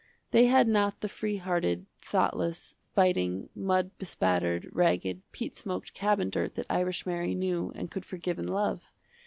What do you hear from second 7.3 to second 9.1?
knew and could forgive and love.